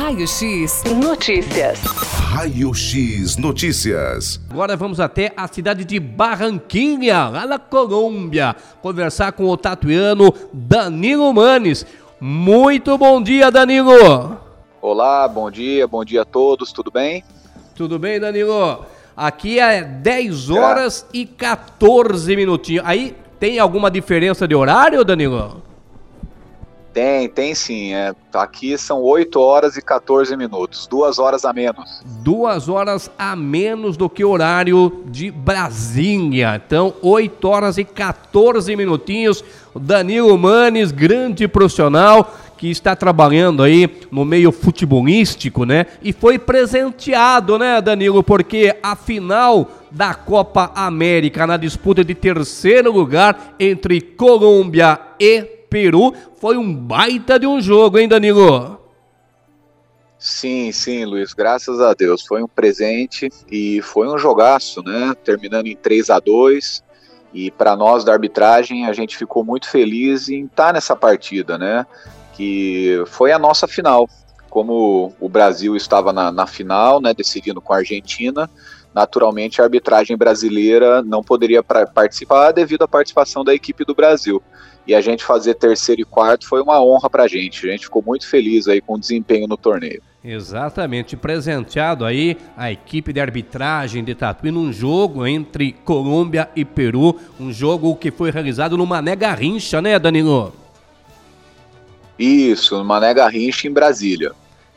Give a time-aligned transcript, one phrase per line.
[0.00, 1.80] Raio X Notícias.
[1.82, 4.40] Raio X Notícias.
[4.48, 11.34] Agora vamos até a cidade de Barranquinha, lá na Colômbia, conversar com o tatuiano Danilo
[11.34, 11.84] Manes.
[12.20, 14.38] Muito bom dia, Danilo.
[14.80, 17.24] Olá, bom dia, bom dia a todos, tudo bem?
[17.74, 18.86] Tudo bem, Danilo?
[19.16, 21.18] Aqui é 10 horas é.
[21.18, 22.84] e 14 minutinhos.
[22.86, 25.67] Aí tem alguma diferença de horário, Danilo?
[26.98, 27.94] Tem, tem sim.
[27.94, 32.02] É, aqui são 8 horas e 14 minutos, duas horas a menos.
[32.24, 36.60] Duas horas a menos do que o horário de Brasília.
[36.66, 39.44] Então, 8 horas e 14 minutinhos.
[39.76, 45.86] Danilo Manes, grande profissional que está trabalhando aí no meio futebolístico, né?
[46.02, 48.24] E foi presenteado, né, Danilo?
[48.24, 56.14] Porque a final da Copa América na disputa de terceiro lugar entre Colômbia e Peru.
[56.36, 58.78] Foi um baita de um jogo, hein, Danilo?
[60.18, 62.26] Sim, sim, Luiz, graças a Deus.
[62.26, 65.14] Foi um presente e foi um jogaço, né?
[65.22, 66.82] Terminando em 3 a 2
[67.32, 71.56] E para nós da arbitragem, a gente ficou muito feliz em estar tá nessa partida,
[71.56, 71.86] né?
[72.32, 74.08] Que foi a nossa final.
[74.50, 77.14] Como o Brasil estava na, na final, né?
[77.14, 78.50] Decidindo com a Argentina,
[78.92, 84.42] naturalmente a arbitragem brasileira não poderia participar devido à participação da equipe do Brasil
[84.88, 87.68] e a gente fazer terceiro e quarto foi uma honra para a gente.
[87.68, 90.02] A gente ficou muito feliz aí com o desempenho no torneio.
[90.24, 97.14] Exatamente, presenteado aí a equipe de arbitragem de Tatuí num jogo entre Colômbia e Peru,
[97.38, 100.54] um jogo que foi realizado no Mané Garrincha, né, Danilo?
[102.18, 104.32] Isso, no Mané Garrincha em Brasília.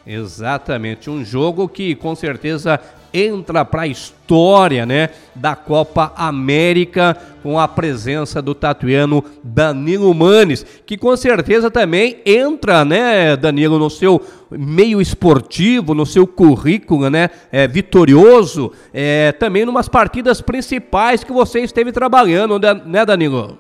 [0.06, 2.80] Exatamente, um jogo que com certeza
[3.14, 10.66] entra para a história, né, da Copa América com a presença do tatuiano Danilo Manes,
[10.86, 17.30] que com certeza também entra, né, Danilo, no seu meio esportivo, no seu currículo, né,
[17.52, 23.58] é, vitorioso, é, também numas partidas principais que você esteve trabalhando, né, né Danilo?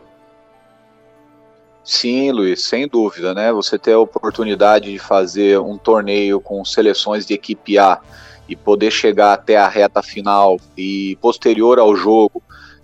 [1.83, 3.51] Sim, Luiz, sem dúvida, né?
[3.51, 7.99] Você ter a oportunidade de fazer um torneio com seleções de equipe A
[8.47, 12.41] e poder chegar até a reta final e posterior ao jogo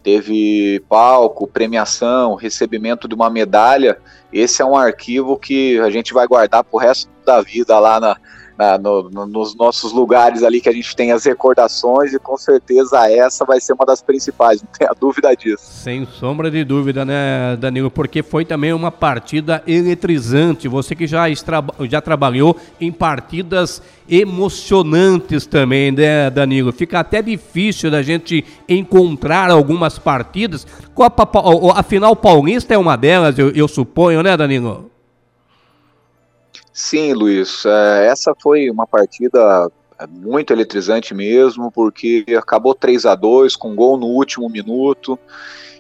[0.08, 3.98] teve palco, premiação, recebimento de uma medalha.
[4.32, 8.00] Esse é um arquivo que a gente vai guardar para o resto da vida lá
[8.00, 8.16] na,
[8.58, 12.36] na, no, no, nos nossos lugares ali que a gente tem as recordações e com
[12.38, 15.64] certeza essa vai ser uma das principais, não tenha dúvida disso.
[15.64, 17.92] Sem sombra de dúvida, né, Danilo?
[17.92, 20.68] Porque foi também uma partida eletrizante.
[20.68, 21.26] Você que já,
[21.88, 26.72] já trabalhou em partidas emocionantes também, né, Danilo?
[26.72, 30.66] Fica até difícil da gente encontrar algumas partidas.
[30.96, 31.30] Copa,
[31.76, 34.97] a final paulista é uma delas, eu, eu suponho, né, Danilo?
[36.80, 39.68] Sim, Luiz, é, essa foi uma partida
[39.98, 45.18] é, muito eletrizante mesmo, porque acabou 3 a 2 com gol no último minuto.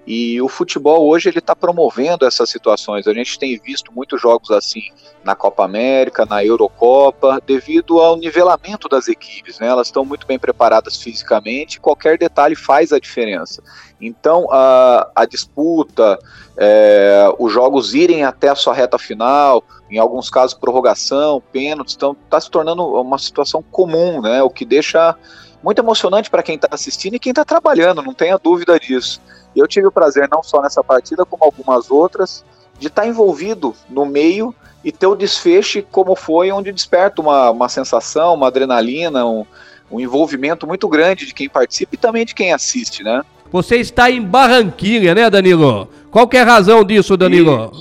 [0.07, 3.05] E o futebol hoje ele está promovendo essas situações.
[3.07, 4.83] A gente tem visto muitos jogos assim
[5.21, 9.59] na Copa América, na Eurocopa, devido ao nivelamento das equipes.
[9.59, 9.67] Né?
[9.67, 13.61] Elas estão muito bem preparadas fisicamente, qualquer detalhe faz a diferença.
[13.99, 16.17] Então a, a disputa,
[16.55, 22.15] é, os jogos irem até a sua reta final, em alguns casos prorrogação, pênaltis, então
[22.23, 24.41] está se tornando uma situação comum, né?
[24.41, 25.15] O que deixa
[25.63, 29.21] muito emocionante para quem está assistindo e quem está trabalhando, não tenha dúvida disso.
[29.55, 32.43] E eu tive o prazer, não só nessa partida, como algumas outras,
[32.79, 34.53] de estar tá envolvido no meio
[34.83, 39.45] e ter o desfecho como foi, onde desperta uma, uma sensação, uma adrenalina, um,
[39.91, 43.23] um envolvimento muito grande de quem participa e também de quem assiste, né?
[43.51, 45.89] Você está em Barranquilha, né, Danilo?
[46.11, 47.71] Qual que é a razão disso, Danilo?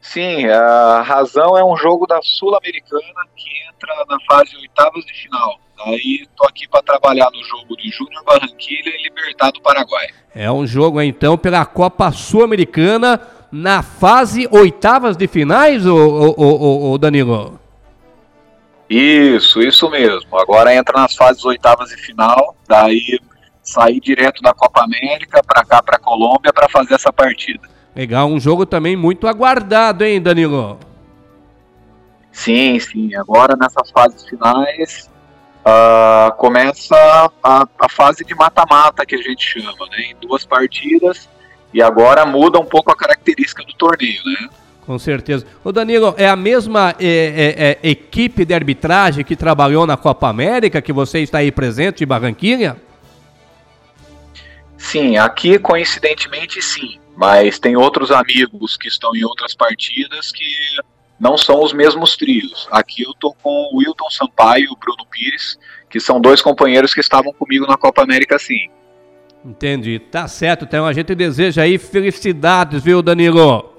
[0.00, 3.02] Sim, a razão é um jogo da Sul-Americana
[3.36, 5.58] que entra na fase oitavas de final.
[5.86, 10.06] Aí tô aqui para trabalhar no jogo de Júnior Barranquilha e Libertado Paraguai.
[10.34, 13.20] É um jogo então pela Copa Sul-Americana
[13.50, 15.94] na fase oitavas de finais, o,
[16.92, 17.60] o, Danilo?
[18.88, 20.38] Isso, isso mesmo.
[20.38, 23.18] Agora entra nas fases oitavas de final, daí
[23.62, 27.68] sair direto da Copa América para cá, para Colômbia, para fazer essa partida.
[27.94, 30.78] Legal, um jogo também muito aguardado, hein, Danilo?
[32.30, 33.14] Sim, sim.
[33.14, 35.11] Agora nessas fases finais
[35.62, 36.96] uh, começa
[37.42, 40.10] a, a, fase de mata-mata que a gente chama, né?
[40.10, 41.28] Em duas partidas
[41.72, 44.48] e agora muda um pouco a característica do torneio, né?
[44.84, 45.46] Com certeza.
[45.62, 50.28] O Danilo, é a mesma é, é, é, equipe de arbitragem que trabalhou na Copa
[50.28, 52.76] América que você está aí presente em Barranquinha?
[54.76, 60.44] Sim, aqui coincidentemente sim, mas tem outros amigos que estão em outras partidas que
[61.22, 62.66] não são os mesmos trios.
[62.68, 65.56] Aqui eu tô com o Wilton Sampaio e o Bruno Pires,
[65.88, 68.68] que são dois companheiros que estavam comigo na Copa América sim.
[69.44, 70.64] Entendi, tá certo.
[70.64, 73.71] Então a gente deseja aí felicidades, viu, Danilo?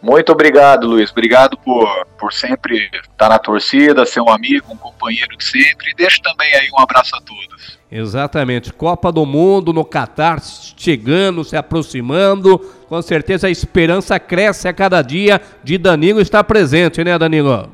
[0.00, 1.10] Muito obrigado, Luiz.
[1.10, 5.90] Obrigado por, por sempre estar na torcida, ser um amigo, um companheiro de sempre.
[5.90, 7.78] E deixo também aí um abraço a todos.
[7.90, 8.72] Exatamente.
[8.72, 12.58] Copa do Mundo no Catar chegando, se aproximando.
[12.88, 17.70] Com certeza a esperança cresce a cada dia de Danilo estar presente, né, Danilo?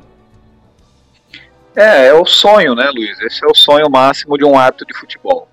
[1.75, 3.19] É, é o sonho, né, Luiz?
[3.21, 5.47] Esse é o sonho máximo de um árbitro de futebol.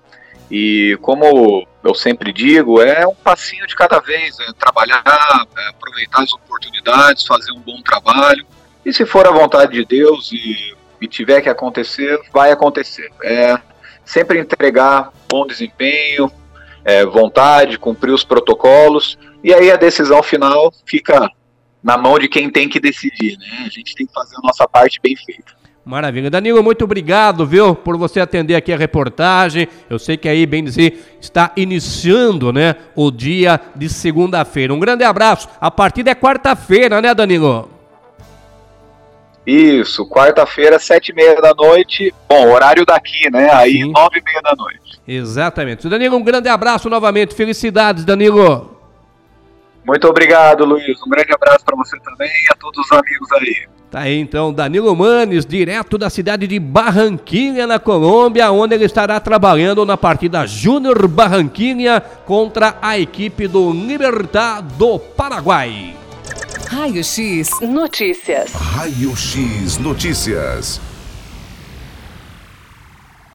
[0.49, 6.23] E como eu sempre digo, é um passinho de cada vez, é trabalhar, é aproveitar
[6.23, 8.45] as oportunidades, fazer um bom trabalho.
[8.85, 13.09] E se for a vontade de Deus e, e tiver que acontecer, vai acontecer.
[13.23, 13.57] É
[14.05, 16.31] sempre entregar bom desempenho,
[16.83, 21.29] é, vontade, cumprir os protocolos, e aí a decisão final fica
[21.81, 23.63] na mão de quem tem que decidir, né?
[23.65, 25.53] A gente tem que fazer a nossa parte bem feita.
[25.85, 26.29] Maravilha.
[26.29, 29.67] Danilo, muito obrigado, viu, por você atender aqui a reportagem.
[29.89, 34.73] Eu sei que aí, bem dizer, está iniciando, né, o dia de segunda-feira.
[34.73, 35.49] Um grande abraço.
[35.59, 37.69] A partida é quarta-feira, né, Danilo?
[39.45, 42.13] Isso, quarta-feira, sete e meia da noite.
[42.29, 43.51] Bom, horário daqui, né?
[43.51, 43.91] Aí, Sim.
[43.91, 45.01] nove e meia da noite.
[45.05, 45.89] Exatamente.
[45.89, 47.35] Danilo, um grande abraço novamente.
[47.35, 48.79] Felicidades, Danilo.
[49.85, 50.97] Muito obrigado, Luiz.
[51.05, 53.67] Um grande abraço para você também e a todos os amigos aí.
[53.93, 59.19] Tá aí então Danilo Manes, direto da cidade de Barranquinha, na Colômbia, onde ele estará
[59.19, 65.95] trabalhando na partida Júnior Barranquinha contra a equipe do Libertad do Paraguai.
[66.69, 68.51] Raio X Notícias.
[68.53, 70.81] Raio X Notícias.